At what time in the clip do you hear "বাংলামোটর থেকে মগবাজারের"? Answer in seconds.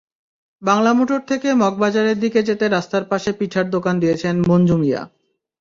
0.61-2.17